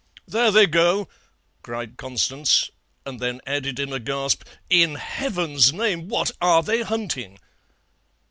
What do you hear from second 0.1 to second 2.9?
"'There they go,' cried Constance,